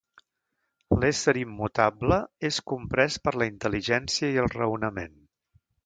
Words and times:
L'ésser 1.01 1.35
immutable 1.41 2.19
és 2.51 2.59
comprès 2.73 3.19
per 3.27 3.37
la 3.43 3.49
intel·ligència 3.55 4.35
i 4.35 4.45
el 4.47 4.53
raonament. 4.59 5.19